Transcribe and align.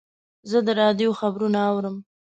زه 0.49 0.57
د 0.67 0.69
راډیو 0.81 1.17
خبرونه 1.19 1.59
اورم. 1.71 1.95